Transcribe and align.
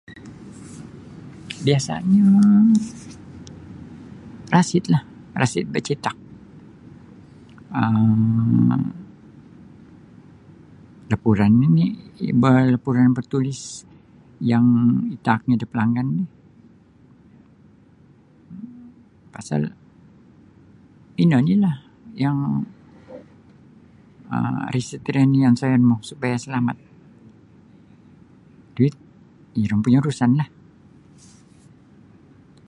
Biasanyo 1.65 2.25
rasitlah 4.53 5.03
rasit 5.39 5.65
bacitak 5.73 6.17
um 7.81 8.71
laporan 11.11 11.51
nini 11.61 11.85
ba 12.41 12.49
laporan 12.73 13.09
bertulis 13.17 13.61
yang 14.51 14.65
itaaknyo 15.15 15.55
da 15.61 15.67
palamin 15.71 16.07
ri 16.17 16.25
pasal 19.33 19.61
ino 21.23 21.35
onilah 21.41 21.75
yang 22.23 22.37
resit 24.73 25.01
ri 25.15 25.19
onsoiyonmu 25.51 25.95
supaya 26.09 26.35
selamat 26.45 26.77
duit 28.75 28.95
iro 29.61 29.73
ompunyo 29.77 29.99
urusanlah. 30.03 30.49